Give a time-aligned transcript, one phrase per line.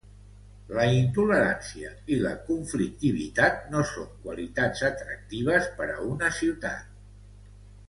[0.77, 6.91] La intolerància i la conflictivitat no són qualitats atractives per a una ciutat.